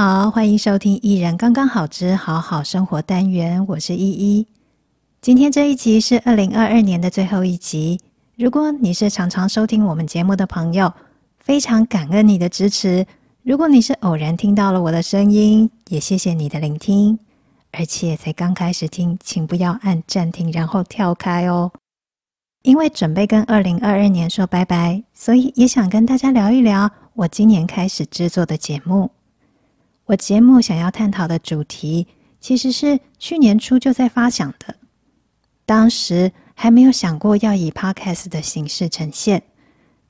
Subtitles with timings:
[0.00, 4.46] 好，欢迎收听《一人刚刚好之好好生活》单元，我是依依。
[5.20, 7.98] 今天这一集是二零二二年的最后一集。
[8.36, 10.92] 如果你是常常收听我们节目的朋友，
[11.40, 13.04] 非常感恩你的支持。
[13.42, 17.18] 如果你是偶然听到了我的声音，也谢谢你的聆听。
[17.72, 21.72] 而且才刚开始听，请不要按暂停然后跳开哦。
[22.62, 29.10] 因为准备跟二零二二年说拜拜，所以也想跟大家聊一聊我今年开始制作的节目。
[30.08, 32.06] 我节目想要探讨的主题，
[32.40, 34.74] 其实是去年初就在发想的，
[35.66, 39.42] 当时还没有想过要以 Podcast 的形式呈现，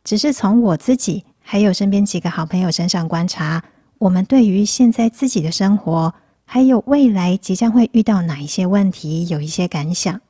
[0.04, 1.24] 只是从我自己。
[1.40, 3.64] 还有身边几个好朋友身上观察，
[3.96, 10.20] 我们对于现在自己的生活，还有未来即将会遇到哪一些问题，有一些感想。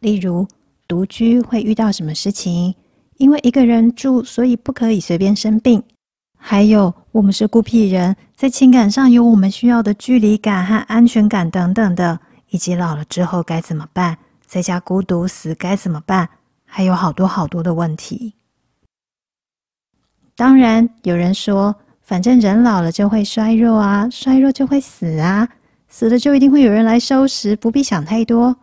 [0.00, 0.46] 例如，
[0.88, 2.74] 独居会遇到什么事情？
[3.16, 5.82] 因为一个人住，所以不可以随便生病。
[6.48, 14.16] 还有，我们是孤僻人，在情感上有我们需要的距离感和安全感等等的，以及老了之后该怎么办？
[14.46, 16.28] 在家孤独死该怎么办？
[16.64, 18.34] 还有好多好多的问题。
[20.36, 25.48] 当然，有人说，反正人老了就会衰弱啊，衰弱就会死啊，
[25.88, 28.54] 死了就一定会有人来收拾，不必想太多，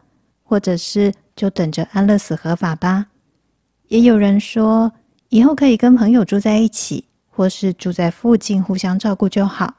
[0.41, 3.07] 或者是就等着安乐死合法吧。
[3.89, 4.89] 也有人说，
[5.27, 7.03] 以后可以跟朋友住在一起，
[7.35, 9.75] 或是住在附近互相照顾就好。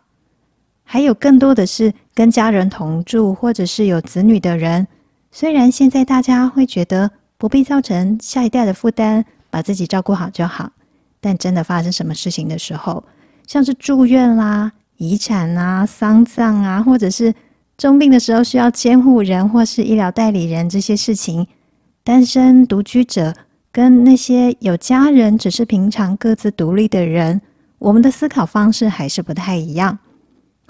[0.83, 4.87] 还有更多的是跟家人同住，或者是有子女的人。
[5.33, 10.71] 虽然现在大家会觉得不必造成下一代的负担，把自己照顾好就好。
[11.21, 13.03] 但真的发生什么事情的时候，
[13.47, 17.35] 像是住院啦、遗产啊、丧葬啊，或者是
[17.79, 21.47] 重病的时候需要监护人或是医疗代理人这些事情，
[22.05, 23.35] 单身独居者
[23.75, 27.41] 跟那些有家人只是平常各自独立的人，
[27.81, 29.99] 我们的思考方式还是不太一样。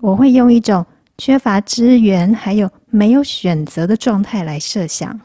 [0.01, 0.87] 我会用一种
[1.19, 5.21] 缺乏资源还有没有选择的状态来设想。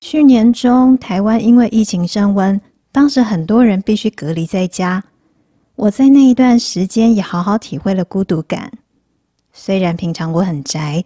[0.00, 2.60] 去年中，台湾因为疫情升温。
[2.90, 5.04] 当时很多人必须隔离在家，
[5.76, 8.72] 我在那一段时间也好好体会了孤独感。
[9.52, 11.04] 虽然平常我很宅，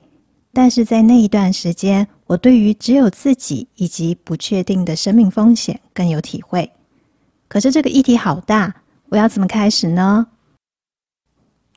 [0.55, 6.73] 但是在那一段时间，我对于只有自己以及不确定的生命风险更有体会。
[7.49, 8.75] 可是这个议题好大，
[9.09, 10.27] 我要怎么开始呢？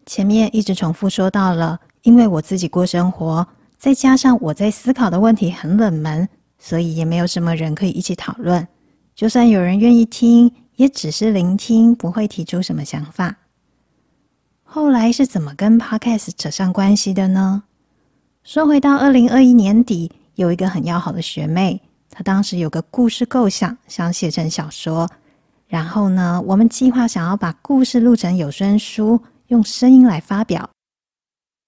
[0.06, 6.28] 前面一直重复说到了，因为我自己过生活，再加上我在思考的问题很冷门，
[6.58, 8.68] 所以也没有什么人可以一起讨论。
[9.14, 13.38] 就算有人愿意听，也只是聆听，不会提出什么想法。
[14.64, 17.64] 后来是怎么跟 Podcast 扯上关系的呢？
[18.44, 25.10] 说回到二零二一年底，有一个很要好的学妹，她当时有个故事构想，想写成小说。
[25.68, 30.70] 然后呢，我们计划想要把故事录成有声书，用声音来发表。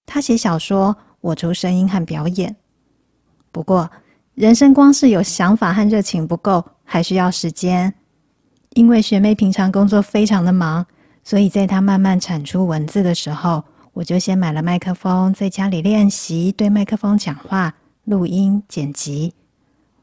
[0.06, 2.56] 她写小说，我出声音和表演。
[3.50, 3.90] 不过，
[4.34, 6.64] 人生光是有想法和热情不够。
[6.84, 7.94] 还需要时间，
[8.70, 10.84] 因为学妹平常工作非常的忙，
[11.22, 19.34] 所以在她慢慢产出文字的时候，我就先买了麦克风，在家里练习对麦克风讲话、录音、剪辑。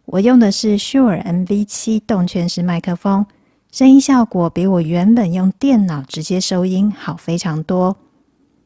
[0.06, 3.26] 我用的是 Sure MV7 动圈式麦克风，
[3.72, 7.96] 声音效果比我原本用电脑直接收音好非常多。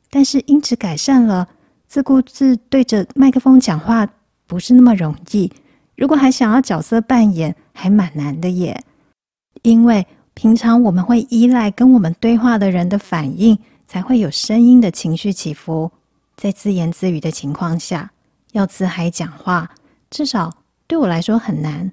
[0.09, 1.47] 但是音质改善了，
[1.87, 4.07] 自顾自对着麦克风讲话
[4.45, 5.51] 不是那么容易。
[5.95, 8.83] 如果还想要角色扮演，还蛮难的耶。
[9.63, 13.57] 因为平常我们会依赖跟我们对话的人的反应，
[13.87, 15.91] 才会有声音的情绪起伏。
[16.35, 18.11] 在自言自语的情况下，
[18.53, 19.69] 要自嗨讲话，
[20.09, 20.51] 至少
[20.87, 21.91] 对我来说很难。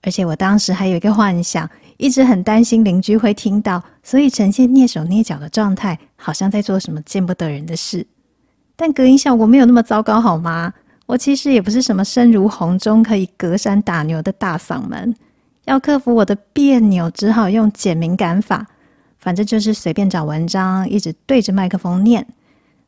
[0.00, 8.06] 而且我当时还有一个幻想，一直很担心邻居会听到，所以呈现蹑手蹑脚的状态，好像在做什么见不得人的事。
[8.76, 10.72] 但隔音效果没有那么糟糕，好吗？
[11.06, 15.14] 我其实也不是什么声如洪钟可以隔山打牛的大嗓门，
[15.64, 18.66] 要克服我的别扭，只好用简明感法。
[19.18, 22.24] 反正就是随便找文章，一直对着麦克风念，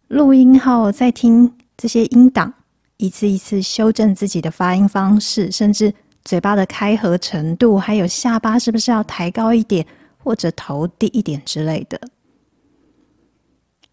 [0.06, 2.54] 录音后再听这些音档，
[3.00, 5.92] 一次一次修正自己的发音方式，甚至
[6.22, 9.86] 嘴巴的开合程度，还有下巴是不是要抬高一点，
[10.18, 11.98] 或者头低一点之类的。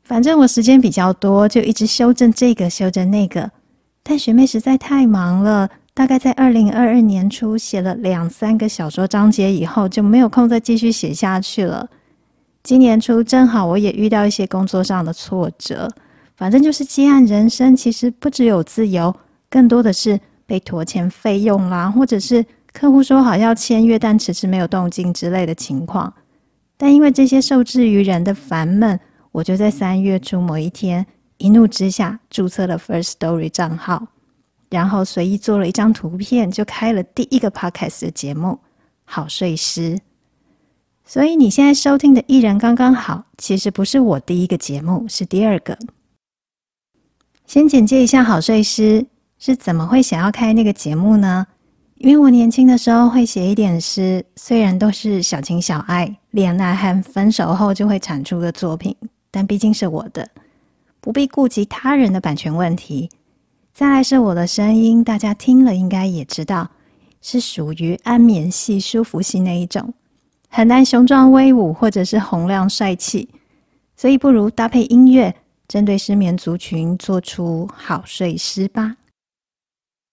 [0.03, 3.49] 反正我时间比较多，就一直修正这个，修正那个。
[4.03, 11.89] 但学妹实在太忙了，大概在二零二二年初写了两三个小说章节以后，就没有空再继续写下去了。
[12.63, 15.89] 今年初正好我也遇到一些工作上的挫折，
[16.37, 19.13] 反正就是接案人生，其实不只有自由，
[19.49, 26.13] 更多的是被拖欠费用啦，或者是客户说好要签约，但迟迟没有动静之类的情况。
[26.77, 28.99] 但因为这些受制于人的烦闷，
[29.31, 31.03] 我就在三月初某一天
[31.37, 34.05] 一怒之下注册了 First Story 账号，
[34.69, 38.49] 然后随意做了一张图片，就开了第一个 Podcast 的节目
[39.05, 39.95] 《好睡师》。
[41.03, 45.75] 所以你现在收听的《艺人刚刚好》，其实不是我第一个节目，是第二个。
[47.47, 49.01] 先简介一下《好睡师》
[49.39, 51.47] 是怎么会想要开那个节目呢？
[51.95, 58.93] 因为我年轻的时候会写一点诗，虽然都是小情小爱、恋爱和分手后就会产出的作品，
[59.31, 60.27] 但毕竟是我的，
[60.99, 63.09] 不必顾及他人的版权问题。
[63.73, 66.69] 再来是我的声音，大家听了应该也知道，
[67.21, 69.93] 是属于安眠系、舒服系那一种，
[70.49, 73.29] 很难雄壮威武或者是洪亮帅气，
[73.95, 75.33] 所以不如搭配音乐，
[75.67, 78.97] 针对失眠族群做出好睡诗吧。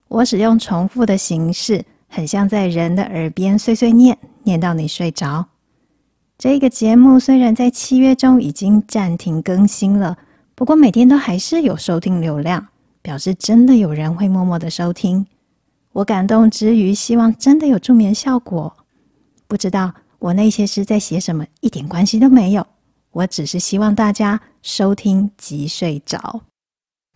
[0.08, 5.46] 我使用重复的形式，很像在人的耳边碎碎念，念到你睡着。
[6.36, 10.18] 这个节目虽然在七月中已经暂停更新了，
[10.54, 12.68] 不过每天都还是有收听流量，
[13.02, 15.26] 表示真的有人会默默的收听。
[15.92, 18.76] 我感动之余，希望真的有助眠效果。
[19.46, 22.66] 不知道我那些诗在写什么，一点关系都没有。
[23.14, 26.42] 我只是希望大家收听即睡着。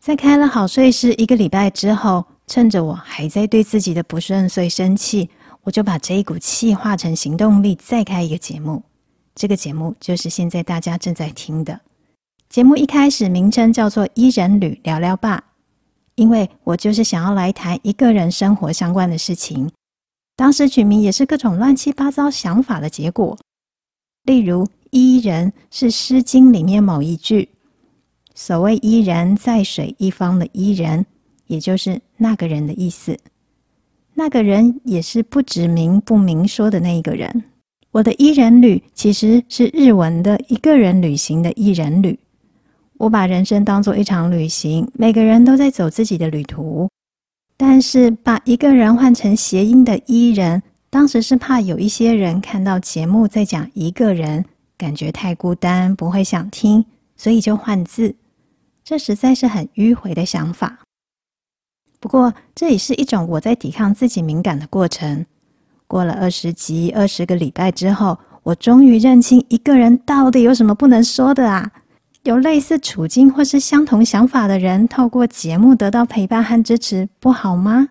[0.00, 2.24] 在开了好睡师一个礼拜之后。
[2.50, 5.28] 趁着我还在对自己的不顺遂生气，
[5.64, 8.82] 我就把这一股气化成行动力，再开一个节目。
[9.34, 11.78] 这个节目就是现在大家正在听的
[12.48, 12.74] 节目。
[12.74, 15.44] 一开始名称叫做“一人旅聊聊吧”，
[16.16, 19.70] 因为我就是想要来谈一个人生活相关的事情。
[20.34, 23.36] 当时取名也是各种乱七八糟想法的结果。
[24.22, 27.48] 例如，“伊人”是《诗经》里面某一句，
[28.34, 31.04] 所谓“伊人，在水一方”的“伊人”。
[31.48, 33.16] 也就是那个人的意思，
[34.12, 37.44] 那个人也是不指名不明说的那一个人。
[37.90, 42.18] 我的伊人旅其实是日文的一个人旅行的伊人旅。
[42.98, 46.86] 我把人生当作一场旅行，每个人都在走自己的旅途。
[47.56, 54.44] 但是把一个人换成谐音的伊人，当时是怕有一些人看到节目在讲一个人，
[54.78, 56.86] 感觉太孤单，不会想听，
[57.16, 58.14] 所以就换字。
[58.84, 60.78] 这实在是很迂回的想法。
[62.00, 65.26] 不过，这也是一种我在抵抗自己敏感的过程。
[65.88, 71.72] 过了二十集、二十个礼拜之后，我终于认清一个人到底有什么不能说的啊！
[72.22, 77.88] 有类似处境或是相同想法的人，透过节目得到陪伴和支持，不好吗？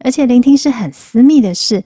[0.00, 1.84] 而且聆听是很私密的事。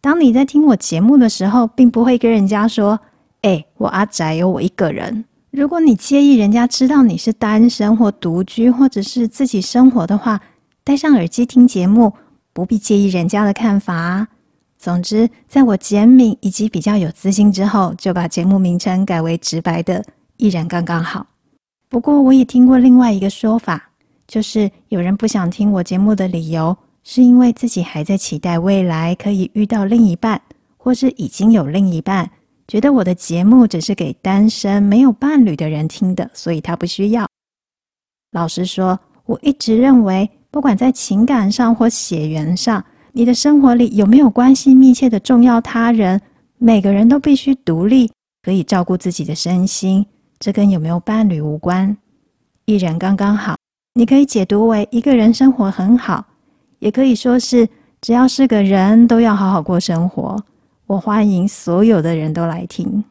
[0.00, 2.98] 当你在听我节目的时候，并不会跟人家说
[3.42, 10.40] ：“哎，我阿宅有我一个人。”如果你介意人家知道你是单身或独居，或者是自己生活的话，
[10.82, 12.10] 戴上耳机听节目，
[12.54, 14.26] 不必介意人家的看法啊。
[14.78, 20.02] 总之，在我简明以及比较有自信之后，就把节目名称改为直白的
[20.38, 21.26] “一人刚刚好”。
[21.90, 23.90] 不过，我也听过另外一个说法，
[24.26, 26.74] 就是有人不想听我节目的理由，
[27.04, 30.40] 是因为自己还在期待未来可以遇到另一半，
[30.78, 32.30] 或是已经有另一半，
[32.72, 37.28] 觉得我的节目只是给单身没有伴侣的人听的，所以他不需要。
[38.30, 40.30] 老实说，我一直认为。
[40.50, 46.18] 不管在情感上或血缘上，你的生活里有没有关系密切的重要他人，
[46.56, 48.10] 每个人都必须独立，
[48.42, 50.06] 可以照顾自己的身心。
[50.38, 51.94] 这跟有没有伴侣无关。
[52.64, 53.54] 一人刚刚好，
[53.92, 56.24] 你可以解读为一个人生活很好，
[56.78, 57.68] 也可以说是
[58.00, 60.42] 只要是个人都要好好过生活。
[60.92, 63.02] 我欢迎所有的人都来听。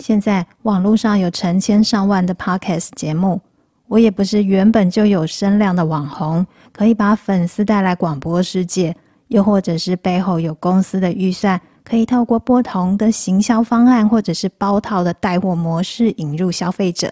[0.00, 3.40] 现在网络上有成千上万的 Podcast 节目。
[3.86, 8.94] 我也不是原本就有声量的网红，可以把粉丝带来广播世界，
[9.28, 17.08] 又或者是背后有公司的预算，可以透过不同的行销方案，或者是包套的带货模式引入消费者。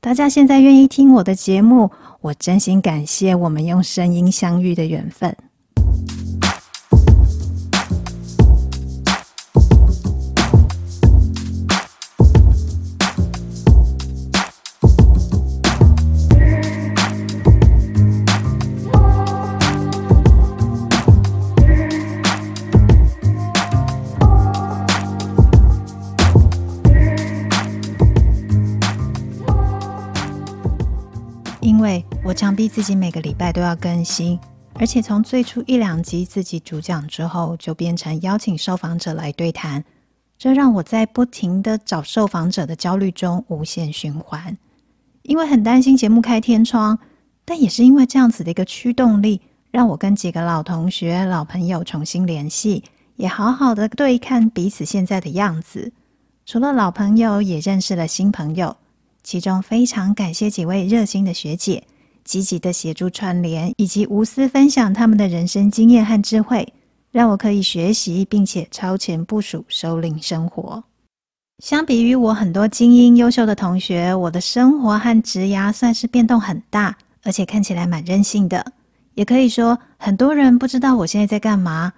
[0.00, 5.36] 大家现在愿意听我的节目，我真心感谢我们用声音相遇的缘分。
[32.30, 34.38] 我强逼自己每个礼拜都要更新，
[34.74, 39.84] 而且从最初一两集自己主讲之后，就变成邀请受访者来对谈，
[40.38, 44.56] 这让我在不停的找受访者的焦虑中无限循环。
[45.22, 46.96] 因为很担心节目开天窗，
[47.44, 49.40] 但也是因为这样子的一个驱动力，
[49.72, 52.84] 让我跟几个老同学、老朋友重新联系，
[53.16, 55.92] 也好好的对看彼此现在的样子。
[56.46, 58.76] 除了老朋友，也认识了新朋友。
[59.24, 61.84] 其中非常感谢几位热心的学姐，
[62.30, 66.72] 积极的协助串联，以及无私分享他们的人生经验和智慧，
[67.10, 70.84] 让我可以学习并且超前部署，首领生活。
[71.58, 78.64] 相比于我很多精英优秀的同学，我的生活和职涯算是变动很大，而且看起来蛮任性的。
[79.14, 81.92] 也可以说，很多人不知道我现在在干嘛。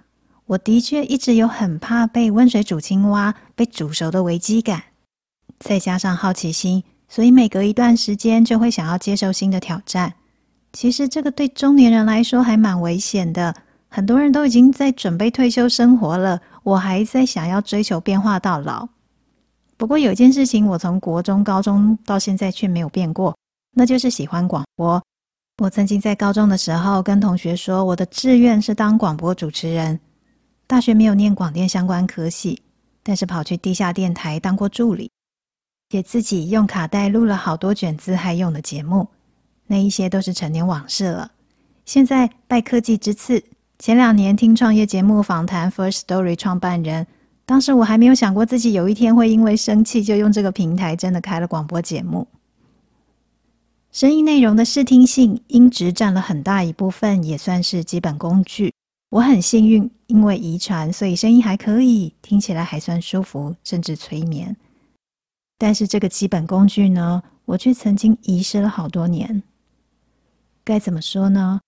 [0.47, 4.81] 我的确一直有很怕被温水煮青蛙、被煮熟的危机感，
[5.59, 10.15] 再加上好奇心，所以每隔一段时间就会想要接受新的挑战。
[10.73, 13.55] 其实这个对中年人来说还蛮危险的，
[13.89, 18.87] 很多人都已经在准备退休生活了，我还在想要追求变化到老。
[19.77, 23.37] 不过有一件事情，我从国中、高中到现在却没有变过，
[23.75, 25.01] 那就是喜欢广播。
[25.61, 29.99] 我曾经在高中的时候跟同学说，我的志愿是当广播主持人。
[30.65, 32.59] 大学没有念广电相关科系，
[33.03, 35.11] 但是跑去地下电台当过助理，
[35.91, 39.07] 也自己用卡带录了好多卷自嗨用的节目。
[39.73, 41.31] 那一些都是陈年往事了。
[41.83, 43.43] 现在拜科技之赐，
[43.79, 47.07] 前两年听创业节目访谈 First Story 创办人，
[47.43, 52.27] 当时我还没有想过自己有一天会因为生气就用这个平台真的开了广播节目。
[53.91, 58.71] 声音内容的视听性，音质占了很大一部分，也算是基本工具。
[59.09, 64.55] 我很幸运，因为遗传，所以声音还可以，听起来还算舒服，甚至催眠。
[65.57, 69.41] 但是这个基本工具呢，我却曾经遗失了好多年。
[70.63, 71.59] 该怎么说呢？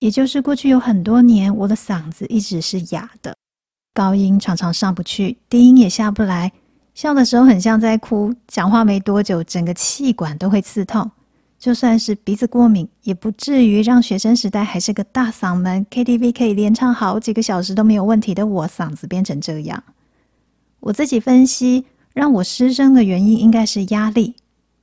[0.00, 3.34] 也就是过去有很多年，我的嗓子一直是哑的，
[3.94, 6.52] 高音常常上不去，低音也下不来，
[6.94, 11.10] 笑的时候很像在哭，讲话没多久，整个气管都会刺痛。
[11.58, 19.82] 就算是鼻子过敏，也不至于让学生时代还是个大嗓门，KTV 可以连唱好几个小时都没有问题的我，嗓子变成这样。
[20.80, 24.34] 我自己分析，让我失声的原因应该是压力。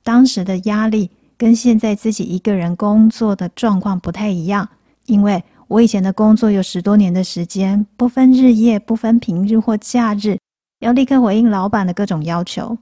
[0.02, 4.68] 当时的压力跟现在自己一个人工作的状况不太一样，
[5.06, 10.38] 因为我以前的工作有十多年的时间，不分日夜，不分平日或假日，
[10.80, 12.76] 要立刻回应老板的各种要求。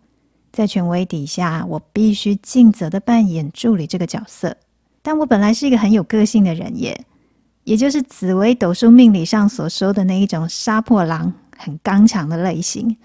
[0.52, 4.54] 在权威底下，我必须尽责的扮演助理这个角色。
[5.00, 7.04] 但我本来是一个很有个性的人耶，
[7.64, 12.96] 也就是紫薇斗数命理上所说的那一种杀破狼，很刚强的类型。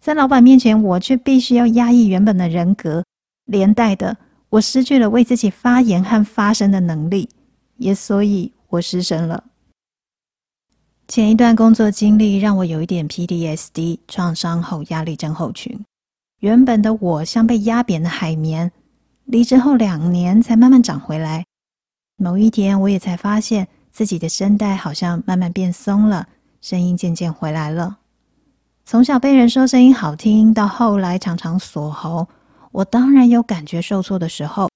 [0.00, 3.04] 在老板面前，我却必须要压抑原本的人格，
[3.46, 4.16] 连带的，
[4.52, 7.26] 我失去了为自己发言和发声的能力，
[7.78, 9.44] 也所以我失声了。
[11.08, 15.82] 前一段工作经历让我有一点 PTSD 创伤后压力症候群。
[16.40, 18.70] 原本的我像被压扁的海绵，
[19.24, 21.46] 离职后两年才慢慢长回来。
[22.18, 26.28] 某一天，我也才发现自己的声带好像慢慢变松了，
[26.60, 28.00] 声音渐渐回来了。
[28.84, 32.28] 从小被人说声音好听，到后来常常锁喉，
[32.72, 34.68] 我当然有感觉受挫的时候。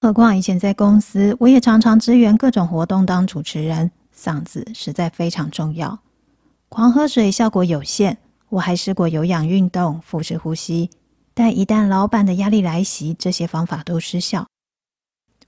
[0.00, 5.98] 何况以前在公司，我也常常支援各种活动当主持人，嗓子实在非常重要。
[6.68, 8.18] 狂喝水效果有限。
[8.48, 10.90] 我还试过有氧运动、腹式呼吸，
[11.32, 14.46] 但一旦老板的压力来袭，这些方法都失效。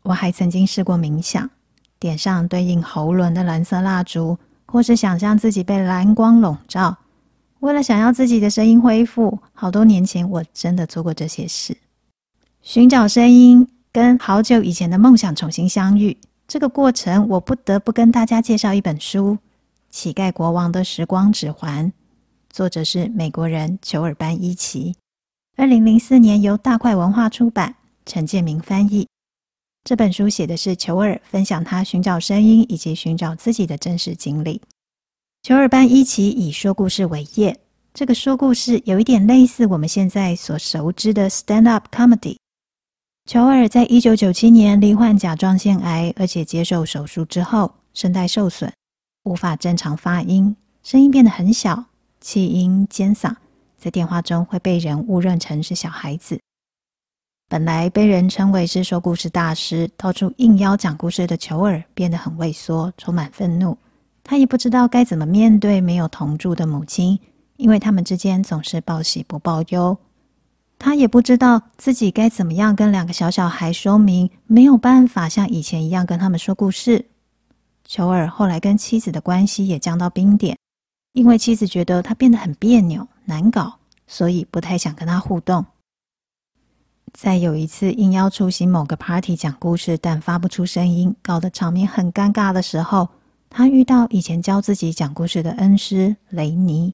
[0.04, 1.50] 我还曾经试过冥想，
[1.98, 6.96] 点上对应喉轮的蓝色蜡烛，或是想象自己被蓝光笼罩。
[7.64, 11.74] 为了想要自己的声音恢复，好多年前我真的做过这些事。
[12.60, 16.14] 寻找声音，跟好久以前的梦想重新相遇，
[16.46, 19.30] 这个过程我不得不跟大家介绍一本书
[19.88, 21.86] 《乞丐国王的时光指环》。
[22.50, 24.94] 作者是美国人裘尔班伊奇，
[25.56, 29.08] 二零零四年由大块文化出版，陈建明翻译。
[29.84, 34.60] 这本书写的是裘尔分享他寻找声音以及寻找自己的真实经历。
[35.44, 37.54] 裘尔班伊奇以说故事为业，
[37.92, 42.38] 这个说故事有一点类似我们现在所熟知的 stand up comedy。
[43.26, 48.72] 裘尔在一九九七年罹患甲状腺癌，而且接受手术之后，声带受损，
[49.24, 51.84] 无法正常发音，声音变得很小。
[52.22, 53.36] 气音尖嗓，
[53.76, 56.40] 在电话中会被人误认成是小孩子。
[57.50, 63.76] 本来被人称为是说故事大师，到处应邀讲故事的裘尔变得很畏缩，充满愤怒。
[64.24, 67.20] 他也不知道该怎么面对没有同住的母亲，
[67.58, 69.96] 因为他们之间总是报喜不报忧。
[70.76, 77.06] 他也不知道自己该怎么样跟两个小小孩说明，没有办法像以前一样跟他们说故事。
[77.84, 80.56] 裘尔后来跟妻子的关系也降到冰点。
[81.12, 83.78] 因为妻子觉得他变得很别扭、难搞，
[84.08, 85.64] 所以不太想跟他互动。
[87.12, 93.08] 在有一次应邀出席某个 party 讲故事，但发不出声音，搞得场面很尴尬的时候，
[93.56, 96.92] 他遇到以前教自己讲故事的恩师雷尼。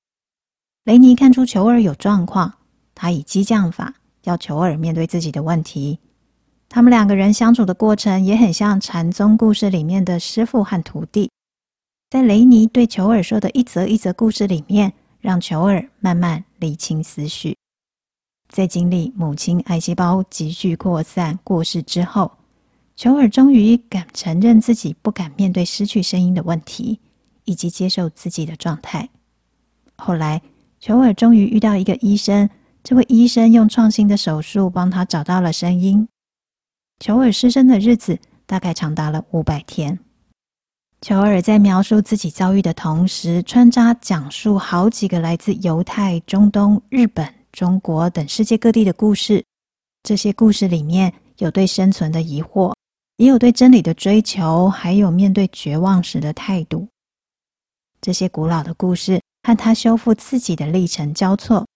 [0.85, 2.53] 雷尼看出裘尔有状况，
[2.95, 5.99] 他以激将法要求尔面对自己的问题。
[6.69, 11.31] 他们两个人相处的过程也很像禅宗故事里面的师父和徒弟。
[12.11, 17.57] 在雷尼对裘尔说的一则一则故事里面，让裘尔慢慢理清思绪。
[18.51, 22.31] 在经历母亲癌细胞急剧扩散过世之后，
[23.01, 27.01] 乔尔终于敢承认自己不敢面对失去声音的问题，
[27.47, 29.09] 以及接受自己的状态。
[29.97, 30.43] 后来，
[30.81, 32.51] 乔尔终于遇到一个医生，
[32.85, 36.07] 这位医生用创新的手术帮他找到了声音。
[36.99, 39.99] 裘尔失声的日子大概长达了五百天。
[41.01, 47.27] 裘尔在描述自己遭遇的同时，穿插讲述好几个来自犹太、中东、日本。
[47.51, 49.43] 中国等世界各地的故事，
[50.03, 52.75] 这些故事里面有对生存的疑惑，
[53.21, 56.89] 也有对真理的追求，还有面对绝望时的态度。
[58.01, 61.67] 这些古老的故事和他修复自己的历程交错。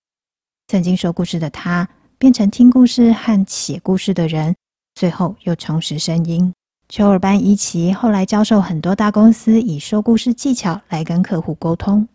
[0.69, 1.87] 曾经说故事的他，
[2.17, 4.57] 变成听故事和写故事的人，
[4.95, 6.51] 最后又重拾声音。
[6.89, 12.09] 裘尔班伊奇后来教授很多大公司以说故事技巧来跟客户沟通。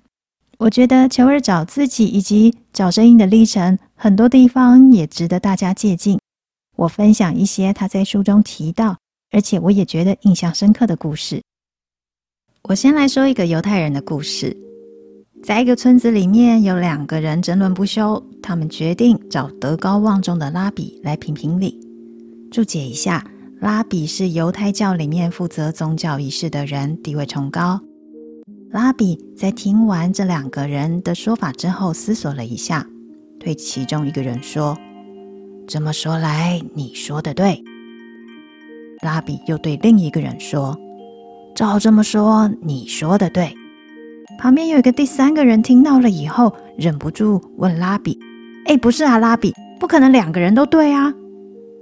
[0.57, 6.19] 我觉得裘尔找自己以及找声音的历程，很多地方也值得大家借鉴。
[6.77, 8.97] 我分享一些他在书中提到，
[9.31, 11.41] 而且我也觉得印象深刻的故事。
[12.63, 14.55] 我先来说一个犹太人的故事。
[15.41, 21.79] 在一个村子里面，有两个人争论不休，他们决定找德高望重的拉比来评评理。
[22.51, 23.25] 注解一下，
[23.61, 27.79] 拉比是犹太教里面负责宗教仪式的人，地位崇高。
[28.71, 32.85] 拉比在听完这两个人的说法之后，思索了一下，
[33.39, 34.77] 对其中一个人说
[35.65, 37.63] ：“这么说来，你说的对。”
[39.01, 40.77] 拉比又对另一个人说
[41.55, 43.55] ：“照这么说，你说的对。”
[44.37, 48.17] 旁边有一个第三个人听到了以后，忍不住问拉比
[48.65, 51.13] ：“哎，不是啊，拉比，不可能两个人都对啊！”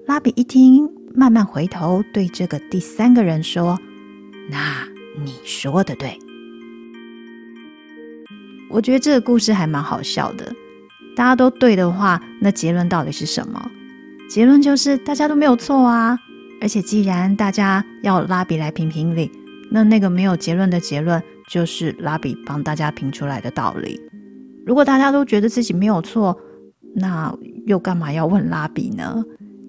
[0.08, 3.78] 拉比一听，慢慢回头对这个第三个人说
[4.50, 4.88] ：“那
[5.24, 6.18] 你说的对。”
[8.70, 10.54] 我觉得这个故事还蛮好笑的。
[11.16, 13.72] 大家都对的话，那结论到底是什么？
[14.30, 16.18] 结论就是大家都没有错啊。
[16.62, 19.32] 而且既然大家要拉比来评评理，
[19.72, 24.00] 那那个没有结论的结论就是拉比帮大家评出来的道理。
[24.66, 26.38] 如果大家都觉得自己没有错，
[26.96, 27.34] 那
[27.66, 29.24] 又干嘛要问拉比呢？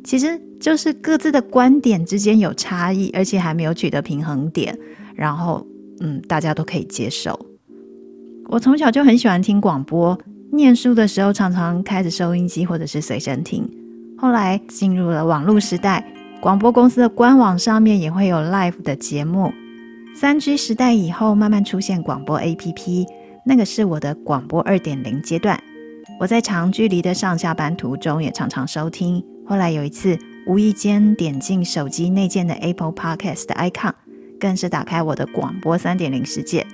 [0.05, 4.77] 其实就是各自的观点之间有差异，而且还没有取得平衡点，
[5.15, 5.67] 然后
[6.01, 7.39] 嗯，大家都可以接受。
[8.47, 10.19] 我从小就很喜欢听广播，
[10.53, 13.69] 念书的时候常常开着收音机或者是随身听。
[14.17, 16.05] 后来进入了网络时代，
[16.41, 19.53] 广播公司的官网上面也会有 live 的节目。
[20.15, 23.07] 三 G 时代以后，慢慢出现广播 APP，
[23.45, 25.61] 那个是我的广播二点零阶段。
[26.21, 29.23] 我在长距离的上下班途中也常常收听。
[29.47, 33.93] 后来有一次无意间点进手机内建的 Apple Podcast 的 icon，
[34.39, 36.65] 更是打开我的广播三点零世界。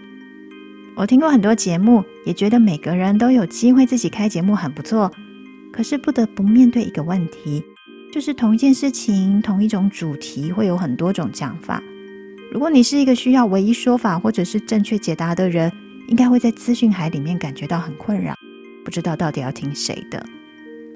[0.95, 5.11] 我听过很多节目，也觉得每个人都有机会自己开节目很不错。
[5.73, 7.65] 可是不得不面对一个问题，
[8.15, 11.83] 就是同一件事情、同一种主题会有很多种讲法。
[12.53, 15.69] 如果你是一个需要唯一说法或者是正确解答的人，
[16.07, 18.33] 应该会在资讯海里面感觉到很困扰，
[18.85, 20.25] 不知道到底要听谁的。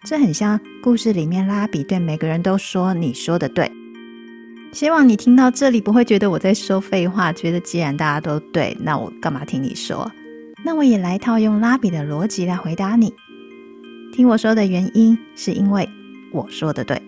[0.07, 3.69] 这很像故事里面拉比对每个人都说：“你说的对。”
[4.71, 10.09] 希望你听到这里不会觉得我在说废话，觉得既然大家都对，那我干嘛听你说？
[10.65, 13.13] 那我也来套用拉比的逻辑来回答你。
[14.13, 15.89] 听我说的原因是因为
[16.31, 17.03] 我说的对。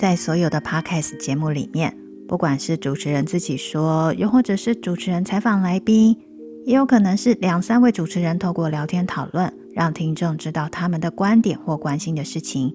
[0.00, 1.94] 在所有的 Podcast 节目里面，
[2.26, 6.16] 不管是主持人自己说，又或者是主持人采访来宾，
[6.64, 12.74] 也有可能是两三位主持人透过聊天讨论，让听众知道他们的观点或关心的事情。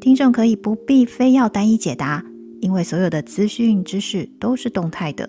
[0.00, 2.24] 听众可以不必非要单一解答，
[2.60, 5.28] 因为所有的资讯知识都是动态的。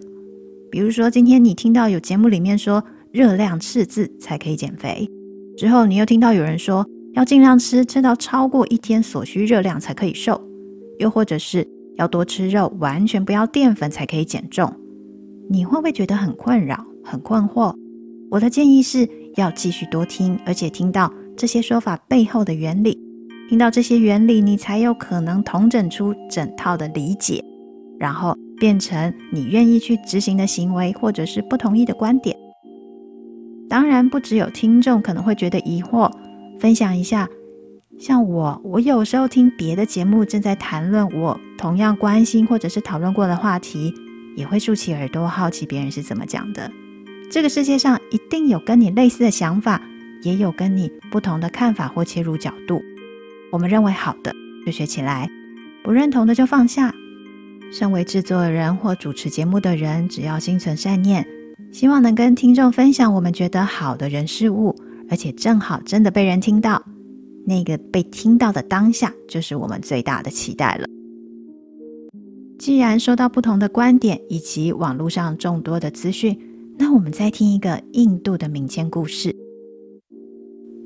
[0.69, 5.09] 比如说，今天你听到有节目里面说热量赤字才可以减肥，
[5.57, 10.39] 之后你又听到有人说要尽量吃，吃到超过一天所需热量才可以瘦，
[11.01, 14.71] 又或者是要多吃肉，完全不要淀粉才可以减重，
[15.49, 17.75] 你会不会觉得很困扰、很困惑？
[18.29, 22.97] 我的建议是要继续多听，而且听到这些说法背后的原理。
[23.49, 27.43] 听到这些原理，你才有可能统整出整套的理解，
[27.99, 32.37] 然后变成你愿意去执行的行为，或者是不同意的观点。
[33.67, 36.09] 当然，不只有听众可能会觉得疑惑，
[36.59, 37.27] 分享一下，
[38.01, 43.93] 像我，我有时候听别的节目正在谈论我同样关心或者是讨论过的话题，
[44.35, 46.71] 也会竖起耳朵好奇别人是怎么讲的。
[47.29, 49.79] 这个世界上一定有跟你类似的想法，
[50.23, 52.81] 也有跟你不同的看法或切入角度。
[53.51, 54.35] 我们认为好的
[54.65, 55.29] 就学起来，
[55.83, 56.91] 不认同的就放下。
[57.71, 61.23] 身为制作人或主持节目的人，只要心存善念，
[61.71, 64.75] 希望能跟听众分享我们觉得好的人事物，
[65.07, 66.81] 而且正好真的被人听到，
[67.45, 70.85] 那个被听到的当下，就是我们最大的期待了。
[72.59, 76.39] 既然收到不同的观点以及网络上众多的资讯，
[76.77, 79.35] 那我们再听一个印度的民间故事。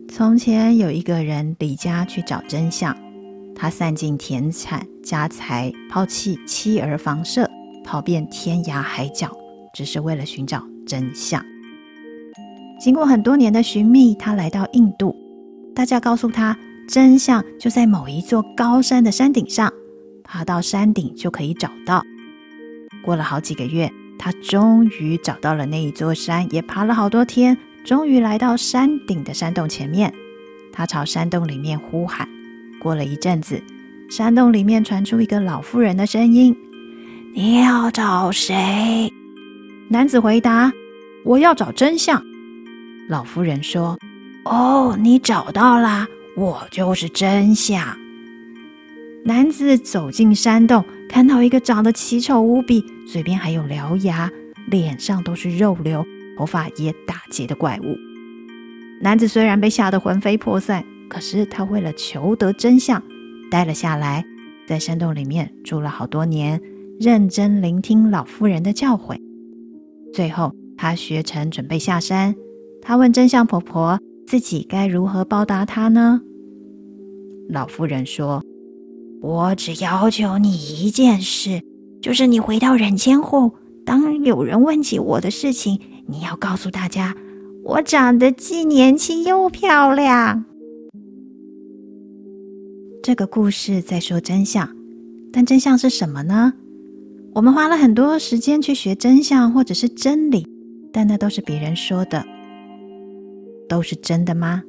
[0.08, 2.96] 从前有一个人离家去找真相，
[3.54, 7.50] 他散尽田产家财，抛弃妻儿房舍，
[7.84, 9.30] 跑遍天涯海角，
[9.74, 11.44] 只是为了寻找真相。
[12.80, 15.14] 经过很多年的寻觅，他来到印度，
[15.76, 16.58] 大家告诉他，
[16.88, 19.72] 真相就在某一座高山的山顶上。
[20.24, 22.04] 爬到山顶就可以找到。
[23.04, 30.12] 过了好几个月，他终于找到了那一座山，也爬了好多天，终于来到山顶的山洞前面。
[30.72, 32.28] 他朝山洞里面呼喊。
[32.80, 33.62] 过了一阵子，
[34.10, 36.56] 山洞里面传出一个老妇人的声音
[37.36, 39.12] ：“你要找谁？”
[39.90, 40.72] 男子回答
[41.24, 42.24] ：“我要找真相。”
[43.10, 43.98] 老妇人说
[44.46, 47.84] ：“哦，你找到啦，我就是真相。”
[49.26, 54.32] 男子走进山洞，看到一个长得奇丑无比、嘴边还有獠牙、
[54.68, 56.06] 脸上都是肉瘤、
[56.38, 57.98] 头发也打结的怪物。
[59.02, 63.02] 男子虽然被吓得魂飞魄散，可是他为了求得真相，
[63.50, 64.24] 待了下来，
[64.68, 66.62] 在山洞里面住了好多年，
[67.00, 69.20] 认真聆听老妇人的教诲。
[70.14, 72.36] 最后，他学成，准备下山。
[72.80, 76.22] 他问真相婆婆：“自己该如何报答他呢？”
[77.50, 78.44] 老妇人说。
[79.22, 81.60] 我只要求你一件事，
[82.00, 83.52] 就是你回到人间后，
[83.84, 87.16] 当有人问起我的事情，你要告诉大家，
[87.64, 90.46] 我长得既年轻又漂亮。
[93.02, 94.70] 这个故事在说真相，
[95.34, 96.54] 但真相是什么呢？
[97.34, 100.46] 我们花了很多时间去学真相或者是真理，
[100.94, 102.24] 但那都是别人说的，
[103.68, 104.64] 都是真的吗？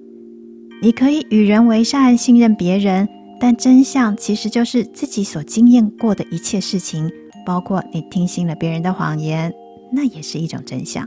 [0.83, 3.09] 你可以与人为善，信任别人。
[3.39, 7.11] 但真相其实就是自己所经验过的一切事情，
[7.45, 9.53] 包括你听信了别人的谎言，
[9.93, 11.07] 那也是一种真相。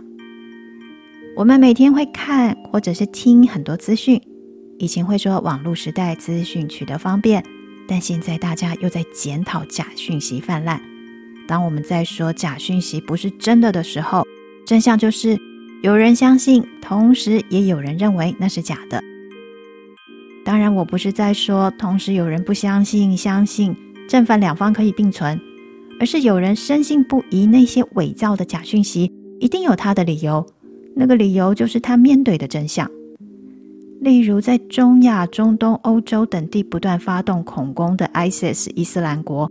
[1.36, 4.22] 我们每天会看或者是听很多资讯，
[4.78, 7.44] 以前会说网络时代资讯取得方便，
[7.88, 10.80] 但现在大家又在检讨假讯息泛滥。
[11.48, 14.24] 当我们在说假讯息不是真的的时候，
[14.68, 15.36] 真相就是
[15.82, 19.02] 有人相信，同时也有人认为那是假的。
[20.44, 23.74] 当然，我不是在说同时有人不相信、相信，
[24.08, 25.40] 正反两方可以并存，
[25.98, 30.46] 而是有人深信不疑那些伪造的假讯息，一定有他的理由。
[30.98, 32.90] 那个理由就是他面对的真相。
[34.02, 39.50] 例如，在中亚、中东、欧洲等地不断发动恐攻的 ISIS 伊斯兰国，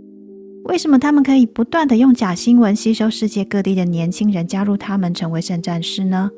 [0.68, 6.30] 为什么他们可以不断的用假新闻吸收世界各地的年轻人，加入他们成为圣战士呢？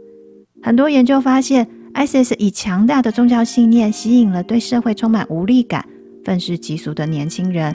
[0.62, 1.66] 很多研究发现。
[1.92, 5.84] ISIS 以强大的宗教信念吸引了对社会充满无力感、
[6.24, 7.74] 愤世嫉俗的年轻人，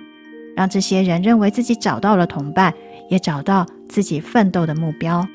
[0.56, 2.74] 让这些人认为自己找到了同伴，
[3.10, 5.28] 也找到自己奋斗的目标。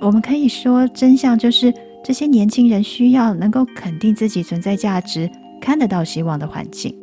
[0.00, 1.74] 我们可以说，真相就是
[2.04, 5.28] 这些年轻人需要能够肯定自己存在价值、
[5.60, 6.96] 看得到希望的环境。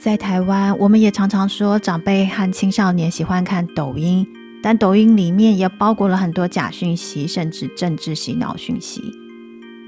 [0.00, 4.26] 在台湾，我们也常常说，长辈和青少年喜欢看抖音。
[4.62, 9.02] 但抖音里面也包裹了很多假讯息，甚至政治洗脑讯息。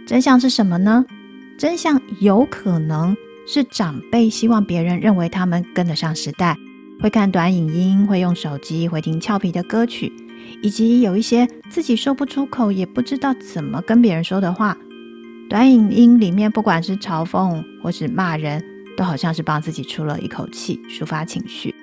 [0.07, 1.03] 真相是什么呢？
[1.57, 6.55] 真相有可能是长辈希望别人认为他们跟得上时代，
[7.01, 10.13] 会看短影音，会用手机，会听俏皮的歌曲，
[10.63, 14.77] 以及有一些自己说不出口，也不知道怎么跟别人说的话。
[15.49, 18.63] 短影音里面不管是嘲讽或是骂人，
[18.97, 21.75] 都好像是帮自己出了一口气，抒发情绪。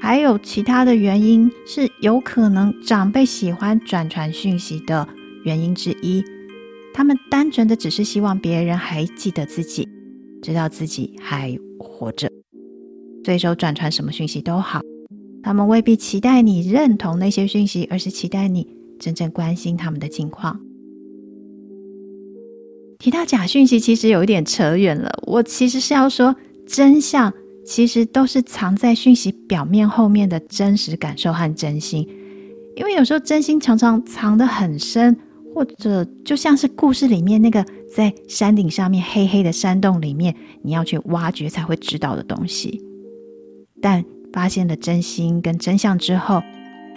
[0.00, 5.06] 还有其他的原因是有可能长辈喜欢转传讯息的
[5.44, 6.24] 原因之一，
[6.94, 9.86] 他们单纯的只是希望别人还记得自己，
[10.42, 12.30] 知道自己还活着。
[13.22, 14.80] 随手转传什么讯息都好，
[15.42, 18.66] 他们未必期待你认同那些讯息，而是期待你
[18.98, 20.58] 真正关心他们的近况。
[23.00, 26.36] 提到假讯息，其实有一点扯远了，我其实是要说
[26.66, 27.32] 真相。
[27.62, 32.00] 其实都是藏在讯息表面后面的真实感受和真心，
[32.74, 35.16] 因为有时候真心常常藏得很深，
[35.54, 42.82] 或者就像是故事里面那个在山顶上面黑黑的山洞里面，你要去挖掘才会知道的东西。
[43.80, 46.42] 但发现了真心跟真相之后，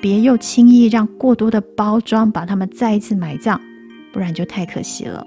[0.01, 3.59] 别又轻易让过多的包装把它们再一次埋葬，
[4.11, 5.23] 不然就太可惜了。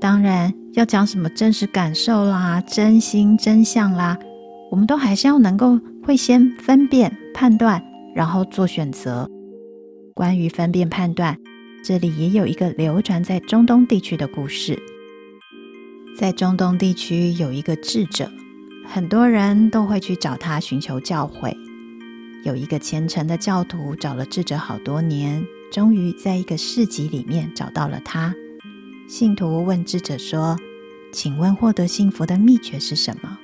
[0.00, 4.16] 当然，要讲什么真实感受啦、真心真相啦，
[4.70, 7.82] 我们都还是要能够会先分辨、判断，
[8.14, 9.28] 然后做选择。
[10.14, 11.36] 关于分辨判断，
[11.82, 14.78] 这里也有一个流传在中东地区的故事。
[16.16, 18.30] 在中东地区有一个智者，
[18.86, 21.52] 很多人都会去找他寻求教诲。
[22.44, 28.32] 有一个虔诚的教徒找了智者好多年，终于在一个市集里面找到了他。
[29.08, 30.54] 信徒问智者说
[31.14, 33.38] ：“请问获得幸福的秘诀是什么？”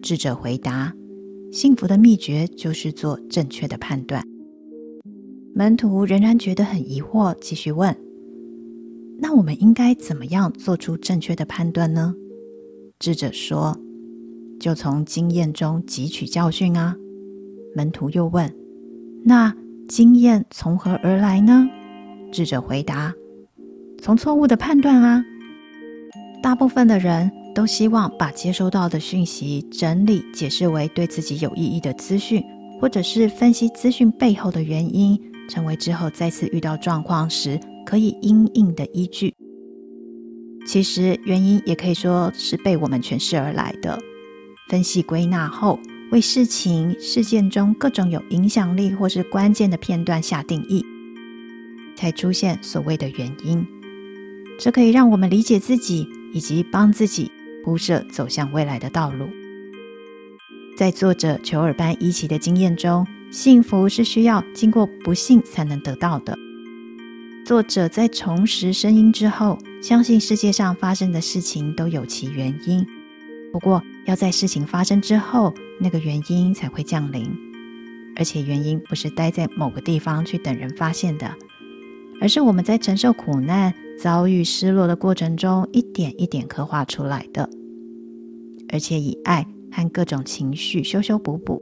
[0.00, 0.94] 智者回答
[1.50, 4.24] ：“幸福的秘诀就是做正确的判断。”
[5.52, 7.92] 门徒仍然觉得很疑惑，继续问
[9.18, 12.14] ：“那我们应该怎么样做出正确的判断呢？”
[13.00, 13.76] 智者说
[14.60, 16.96] ：“就从经验中汲取教训啊。”
[17.74, 18.48] 门徒又问
[19.26, 19.52] ：“那
[19.88, 21.68] 经验从何而来呢？”
[22.30, 23.12] 智者回答。
[24.04, 25.24] 从错误的判断啊，
[26.42, 32.44] 大部分的人都希望把接收到的讯息整理、解释为对自己有意义的资讯，
[32.78, 39.34] 或者是分析资讯背后的原因，成为之后再次遇到状况时可以因应的依据。
[40.66, 43.98] 其实原因也可以说是被我们诠释而来的，
[44.68, 45.80] 分析归纳后，
[46.12, 50.84] 为事情事件中各种有影响力或是关键的片段下定义，
[51.96, 53.66] 才出现所谓的原因。
[54.58, 57.30] 这可以让我们理解自己，以及帮自己
[57.64, 59.28] 铺设走向未来的道路。
[60.76, 66.36] 在作者裘尔班伊奇的经验中，幸福是需要经过不幸才能得到的。
[67.44, 72.84] 作者在重拾声音之后，相信世界上发生的事情都有其原因。
[73.52, 77.30] 不过，要在事情发生之后，那个原因才会降临，
[78.16, 81.32] 而且原因不是待在某个地方去等人发现的，
[82.24, 83.74] 而是我们在承受苦难。
[84.00, 87.48] 遭遇失落的过程中，一点一点刻画出来的，
[88.70, 91.60] 而且以爱和各种情绪修修补补。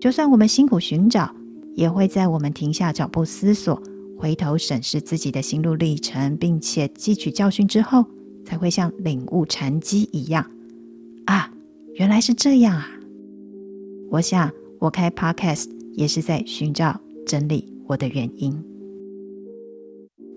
[0.00, 1.34] 就算我们辛苦寻找，
[1.74, 3.82] 也会在我们停下脚步思索、
[4.16, 8.06] 回头审视自己的心路历程，并且汲取教训之后，
[8.44, 10.48] 才会像领悟禅机一样。
[11.26, 11.52] 啊，
[11.94, 12.88] 原来是这样啊！
[14.08, 18.73] 我想，我开 Podcast 也是在寻找整理我的原因。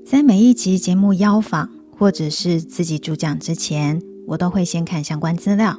[0.10, 5.78] 在每一集节目邀访或者是自己主讲之前，我都会先看相关资料，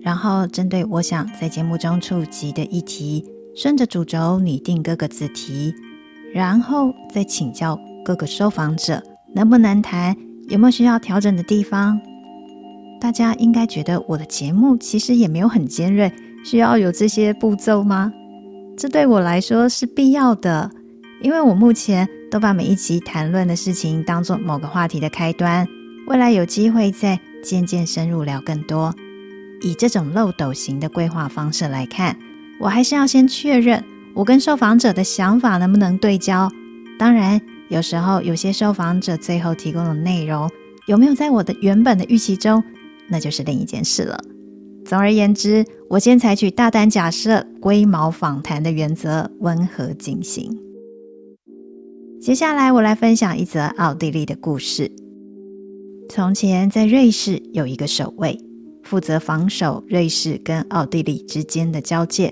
[0.00, 5.72] 然后针对我想在节目中触及的议题，顺着主轴拟定各个子题，
[6.34, 9.00] 然后再请教各个受访者
[9.36, 10.16] 能不能谈，
[10.48, 12.00] 有没有需要调整的地方。
[13.00, 16.12] 大家应该觉得我的节目其实也没有很尖锐，
[16.44, 18.12] 需要有这些步骤吗？
[18.76, 20.68] 这对我来说是必要的，
[21.22, 22.08] 因为我目前。
[22.30, 25.66] 都把每一集谈论的事情当做某个话题的开端，
[26.06, 28.94] 未来有机会再渐渐深入聊更多。
[29.62, 32.16] 以这种漏斗型的规划方式来看，
[32.60, 36.50] 我还是要先确认我跟受访者的想法能不能对焦。
[36.98, 40.48] 当然，有时候有些受访者最后提供的内容
[40.86, 42.62] 有没有在我的原本的预期中，
[43.08, 44.18] 那就是另一件事了。
[44.84, 50.69] 总而言之，我先采取大胆假设、龟毛访谈的原则，温和进行。
[52.20, 54.92] 接下来，我来分享一则奥地利的故事。
[56.10, 58.38] 从前，在瑞士有一个守卫，
[58.82, 62.30] 负责防守瑞士跟奥地利之间的交界。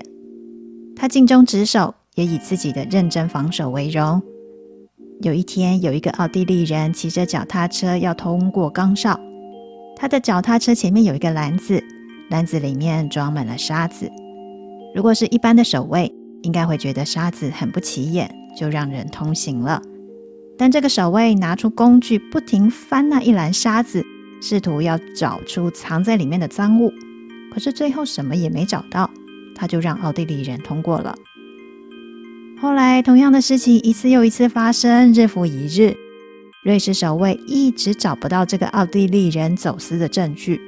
[0.95, 4.21] 他尽忠职守，也以自己的认真防守为荣。
[5.21, 9.19] 有一天，有一个奥地利人骑着脚踏车要通过岗哨，
[9.95, 11.83] 他的脚踏车前面有一个篮子，
[12.29, 14.07] 篮子里面装满了沙子。
[14.93, 18.29] 如果是一般的守卫，应该会觉得沙子很不起眼。
[18.57, 19.81] 就让人通行了，
[20.57, 24.05] 但这个守卫拿出工具，不停翻那一篮沙子，
[24.41, 26.93] 试图要找出藏在里面的赃物。
[27.51, 29.09] 可是最后什么也没找到，
[29.55, 31.15] 他就让奥地利人通过了。
[32.61, 35.95] 后来同样的事情一次又一次发生，日复一日，
[36.63, 40.59] 瑞士守卫一直找不到这个奥地利人走私的证据。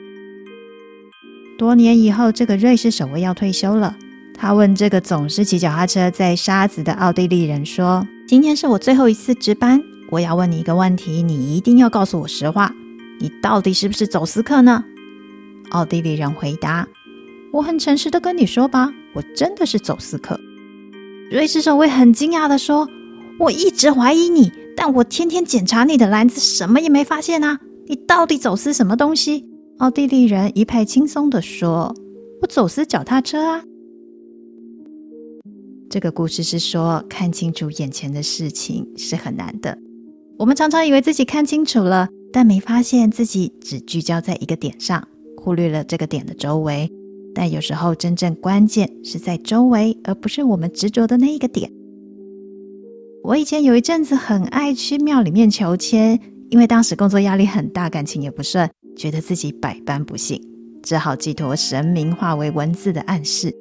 [1.57, 3.95] 多年以后，这个瑞士守卫要退休了。
[4.41, 12.73] 他问这个总是骑脚踏车载沙子的奥地利人说：“今天是我最后一次值班，我要问你一个问题，你一定要告诉我实话。
[13.19, 14.83] 你到底是不是走私客呢？”
[15.69, 16.87] 奥地利人回答
[17.53, 20.39] ：“我很诚实的跟你说吧，我真的是走私客。”
[21.29, 22.89] 瑞士守卫很惊讶的说
[23.37, 27.59] ：“我一直怀疑你，但我天天检查你的篮子，什么也没发现啊！
[27.85, 29.45] 你到底走私什么东西？”
[29.77, 31.93] 奥地利人一派轻松的说
[32.41, 33.61] ：“我走私脚踏车啊。”
[35.91, 39.77] 这个故事是说，看清楚眼前的事情是很难的，
[40.37, 46.89] 我们常常以为自己看清楚了，但没发现自己只聚焦在一个点上，忽略了这个点的周围。
[47.35, 51.69] 但有时候，真正关键是在周围，而不是我们执着的那一个点。
[53.21, 56.17] 我以前有一阵子很爱去庙里面求签，
[56.49, 60.41] 因为当时工作压力很大，感情也不顺，觉得自己百般不幸，
[60.81, 63.53] 只好寄托神明化为文字的暗示。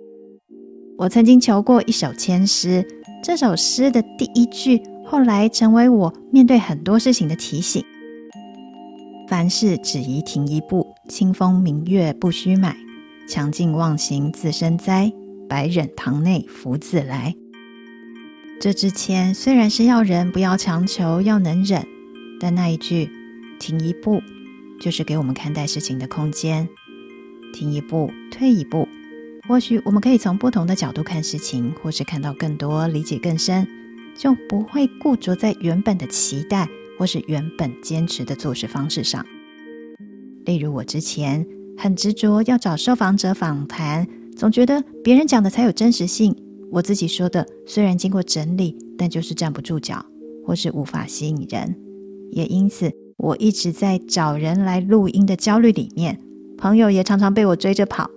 [1.00, 2.86] 我曾经求过一首签诗，
[3.22, 7.82] 这首诗的第一句后来成为我面对很多事情的提醒：
[9.26, 12.76] 凡事只宜停一步，清风明月不须买，
[13.26, 15.10] 强劲忘形自生灾，
[15.48, 17.34] 百忍堂内福自来。
[18.60, 21.82] 这支签虽然是要人不要强求，要能忍，
[22.38, 23.08] 但那一句
[23.58, 24.20] “停一步”，
[24.78, 26.68] 就是给我们看待事情的空间。
[27.54, 28.86] 停一步，退一步，
[29.50, 33.66] 或许我们可以从不同的角度看事情，或是看到更多，理解更深，
[34.16, 39.26] 就不会固着在原本的期待或是原本坚持的做事方式上。
[40.44, 41.44] 例如，我之前
[41.76, 46.32] 很执着要找受访者访谈，总觉得别人讲的才有真实性。
[46.70, 50.06] 我自己说的虽然经过整理，但就是站不住脚，
[50.46, 51.74] 或是无法吸引人，
[52.30, 56.20] 也因此我一直在找人来录音的焦虑里面，
[56.56, 58.08] 朋友也常常被我追着跑。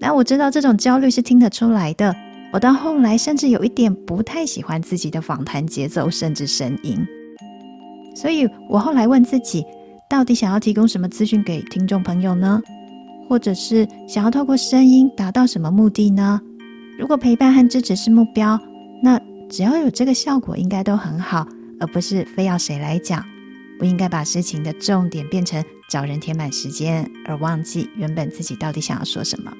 [0.00, 2.14] 但我知道这种焦虑是听得出来的。
[2.52, 7.04] 我到后来甚至有一点不太喜欢自己的访谈节奏，甚至声音。
[8.14, 9.64] 所以我后来问自己，
[10.08, 12.62] 到底想要提供什么资讯给听众朋友呢？
[13.28, 16.40] 或者是想要透过声音达到什么目的呢？
[16.96, 18.56] 如果陪伴和支持是目标，
[19.02, 21.44] 那只要有这个效果，应该都很好，
[21.80, 23.24] 而不是非要谁来讲。
[23.80, 29.52] 不应该把事情的重点变成找人填满时间，而忘记原本自己到底想要说什么。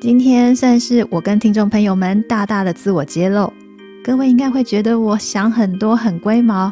[0.00, 3.50] 今天算是我跟听众朋友们大大的自我揭露，
[4.02, 6.70] 各位应该会觉得我想很多，很龟毛。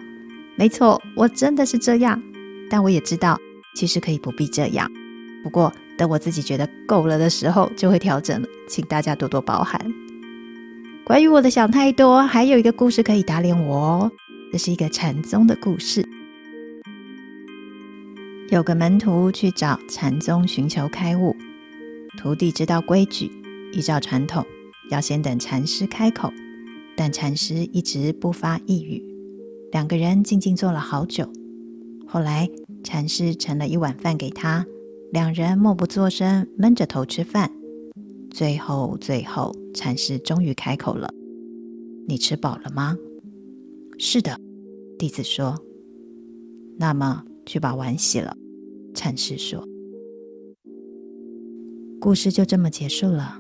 [0.54, 2.22] 没错，我真的是这样，
[2.68, 3.38] 但我也知道，
[3.74, 4.90] 其实可以不必这样。
[5.42, 9.80] 不过，等我自己觉得够了的时候，就会调整了，请大家多多包涵。
[11.04, 14.12] 关于我的想太多，还有一个故事可以打脸我哦。
[14.52, 16.06] 这是一个禅宗的故事。
[18.50, 21.34] 有个门徒去找禅宗寻求开悟，
[22.22, 23.32] 徒弟知道规矩，
[23.72, 24.46] 依照传统，
[24.90, 26.32] 要先等禅师开口，
[26.96, 29.02] 但禅师一直不发一语。
[29.72, 31.28] 两个人静静坐了好久，
[32.06, 32.48] 后来
[32.84, 34.64] 禅师盛了一碗饭给他。
[35.10, 37.50] 两人默不作声，闷着头吃饭。
[38.30, 41.12] 最后，最后，禅师终于开口了
[42.06, 42.96] ：“你吃饱了吗
[43.98, 44.38] ？”“是的。”
[44.96, 45.60] 弟子说。
[46.78, 48.36] “那么，去把碗洗了。”
[48.94, 49.66] 禅师说。
[52.02, 53.38] 故事就这么结束了。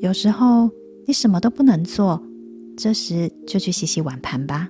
[0.00, 0.70] 有时候
[1.06, 2.22] 你什么都不能做，
[2.74, 4.66] 这时就去洗洗碗盘吧。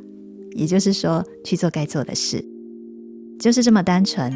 [0.57, 2.45] 也就是说，去做该做的事，
[3.39, 4.33] 就是这么单纯。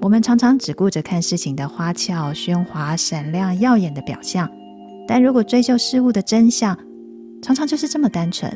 [0.00, 4.50] 我们常常只顾着看事情的花俏、喧哗、闪亮、耀眼的表象，
[5.06, 6.74] 但如果追究事物的真相，
[7.42, 8.50] 常常就是这么单纯。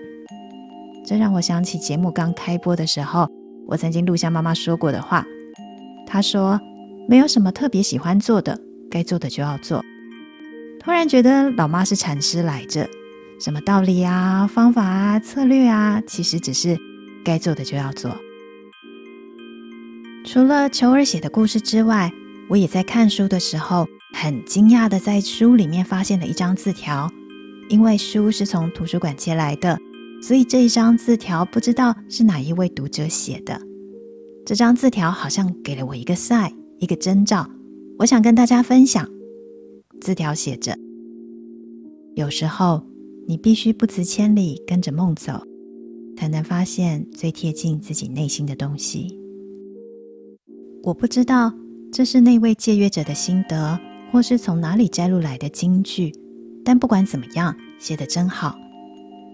[1.05, 3.29] 这让我想起节目刚开播的时候，
[3.67, 5.23] 我曾经录下妈妈说过的话。
[6.07, 6.59] 她说
[7.09, 8.59] ：“没有什么特别喜欢做的，
[8.91, 9.85] 该做的就要做。”
[10.81, 12.89] 突然觉得老妈是禅师来着，
[13.39, 16.79] 什么道理啊、方法啊、策略啊，其实只是
[17.25, 18.17] 该做的就要做。
[20.25, 22.11] 除了求儿写的故事之外，
[22.49, 27.11] 我也在看书的时候很惊讶的在书里面发现了一张字条。
[27.69, 29.79] 因为书是从图书馆借来的，
[30.21, 33.61] 所以这一张字条不知道是哪一位读者写的。
[34.45, 37.47] 这张字条好像给了我一个塞一个征兆，
[37.99, 39.07] 我想跟大家分享。
[40.01, 40.75] 字条写着：
[42.16, 42.83] 有时候
[43.28, 45.35] 你必须不辞千里跟着梦走，
[46.16, 49.14] 才能发现最贴近自己内心的东西。
[50.83, 51.53] 我不知道
[51.93, 53.78] 这是那位借阅者的心得，
[54.11, 56.11] 或是从哪里摘录来的金句，
[56.64, 58.57] 但不管怎么样，写得真好。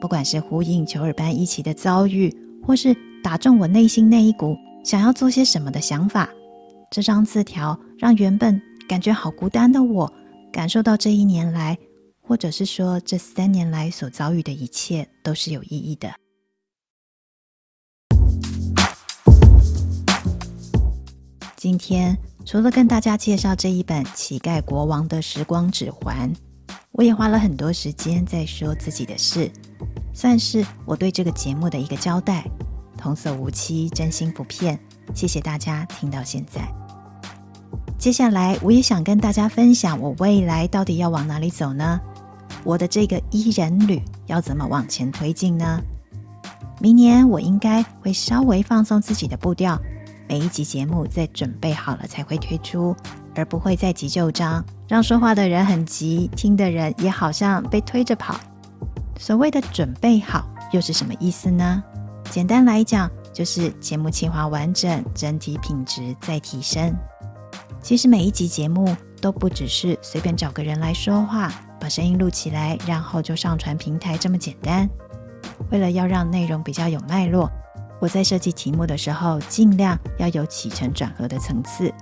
[0.01, 2.35] 不管是呼应求尔班一起的遭遇，
[2.65, 2.93] 或是
[3.23, 6.29] 打中我内心那一股想要做些什么的想法，
[6.91, 10.11] 这张字条让原本感觉好孤单的我，
[10.53, 11.77] 感受到这一年来，
[12.21, 16.13] 或者是说这三年来所遭遇的一切，都是有意义的。
[21.57, 26.33] 今天除了跟大家介绍这一本《乞丐国王的时光指环》，
[26.93, 29.51] 我也花了很多时间在说自己的事，
[30.15, 32.45] 算是我对这个节目的一个交代。
[32.97, 34.79] 童叟无欺，真心不骗。
[35.15, 36.61] 谢谢大家听到现在。
[37.99, 42.01] 接下来我也想跟大家分享，我未来到底要往哪里走呢？
[42.63, 45.81] 我的这个一人旅要怎么往前推进呢？
[46.79, 49.81] 明年我应该会稍微放松自己的步调，
[50.29, 52.95] 每一集节目在准备好了才会推出，
[53.35, 58.39] 而不会再急就章，让说话的人很急，听的人也好像被推着跑。
[59.19, 61.83] 所谓的准备好又是什么意思呢？
[62.31, 66.97] 简单来讲，就是节目企划完整，整体品质再提升。
[67.83, 74.89] 其实每一集节目都不只是随便找个人来说话，把声音录起来，然后就上传平台这么简单。
[75.71, 77.51] 为了要让内容比较有脉络，
[78.01, 81.93] 我在设计题目的时候，尽量要有起承转合的层次。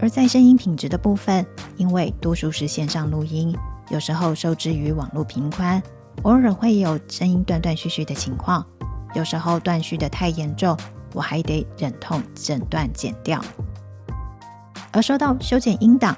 [0.00, 1.46] 而在声音品质的部分，
[1.76, 3.56] 因为多数是线上录音，
[3.90, 5.80] 有时候受制于网络频宽，
[6.24, 8.66] 偶尔会有声音断断续续的情况。
[9.16, 10.76] 有时候断续的太严重，
[11.14, 13.42] 我还得忍痛整段剪掉。
[14.92, 16.14] 而说到修剪音档，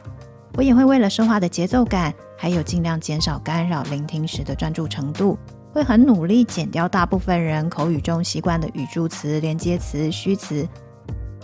[0.54, 5.38] 我也会为了说话的节奏感，还有尽量减少干扰聆听时的专注程度。
[5.72, 10.66] 会很努力剪掉大部分人口语中习惯的语助词、连接词、虚词。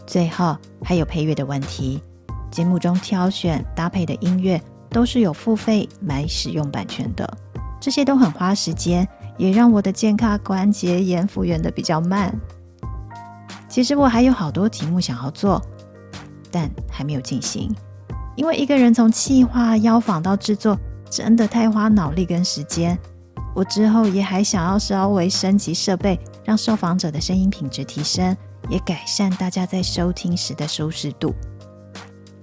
[0.06, 2.02] 最后还有配乐的问题，
[2.50, 7.38] 节目中挑选搭配的音乐都是有付费买使用版权的，
[7.80, 12.34] 这些都很花时间，也让我的健康关节炎复原的比较慢。
[13.68, 15.60] 其实我还有好多题目想要做，
[16.50, 17.74] 但还没有进行，
[18.36, 20.78] 因为一个人从企划、邀访到制作，
[21.10, 22.96] 真的太花脑力跟时间。
[23.54, 28.36] 我之后也还想要稍微升级设备，让受访者的声音品质提升，
[28.68, 31.34] 也改善大家在收听时的舒适度。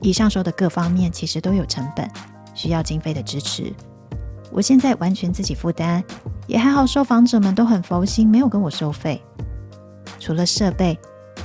[0.02, 2.10] 以上说的各方面其实都有成本，
[2.54, 3.74] 需要经费的支持。
[4.52, 6.04] 我现在完全自己负担，
[6.52, 9.22] 也还好，受访者们都很佛心，没有跟我收费。
[10.20, 11.00] 除了设备，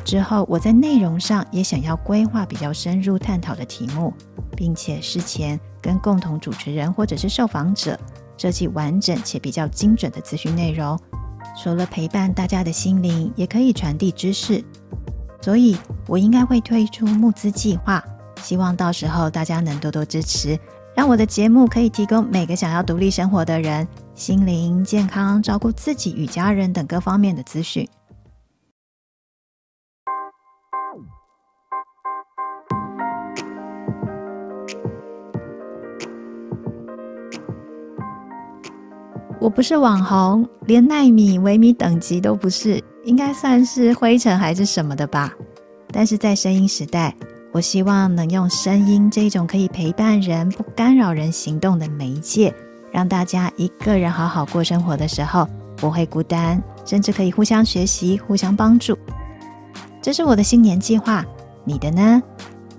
[0.05, 4.13] 之后我在内容上也想要规划比较深入探讨的题目，
[4.57, 7.97] 并且事前跟共同主持人或者是受访者。
[8.37, 10.99] 设计完整且比较精准的资讯内容，
[11.63, 14.63] 除了陪伴大家的心灵，也可以传递知识。
[15.41, 15.77] 所以，
[16.09, 18.03] 我应该会推出募资计划，
[18.43, 20.59] 希望到时候大家能多多支持，
[20.97, 23.87] 让我的节目可以提供每个想要独立生活的人
[24.17, 27.87] 心灵健康、照顾自己与家人等各方面的资讯。
[39.39, 45.31] 我不是网红，连奈米、微米等级都不是，应该算是灰尘还是什么的吧。
[45.89, 47.15] 但是在声音时代，
[47.53, 52.53] 我希望能用声音这种可以陪伴人、不干扰人行动的媒介，
[52.97, 58.97] 让大家一个人好好过生活的时候不会孤单，甚至可以互相学习、互相帮助。
[60.01, 61.23] 这是我的新年计划，
[61.63, 62.23] 你的呢？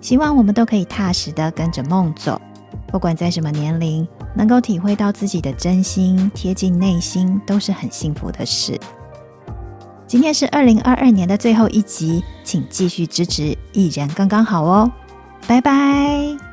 [0.02, 2.42] 希望我们都可以踏实的跟着梦走，
[2.88, 4.08] 不管在什么年龄。
[4.36, 8.80] 能够体会到自己的真心，贴近内心，都是很幸福的事。
[10.08, 14.92] 今天是二零二二年的最后一集，请继续支持艺人刚刚好哦，
[15.48, 16.47] 拜拜。